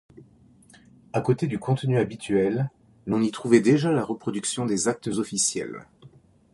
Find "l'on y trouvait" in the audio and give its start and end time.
3.05-3.59